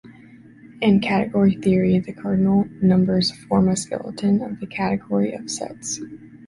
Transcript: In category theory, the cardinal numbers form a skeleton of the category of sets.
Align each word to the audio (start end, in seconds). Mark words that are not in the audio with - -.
In 0.81 0.99
category 0.99 1.53
theory, 1.55 1.99
the 1.99 2.11
cardinal 2.11 2.67
numbers 2.81 3.29
form 3.45 3.67
a 3.69 3.75
skeleton 3.75 4.41
of 4.41 4.59
the 4.59 4.65
category 4.65 5.31
of 5.33 5.47
sets. 5.51 6.01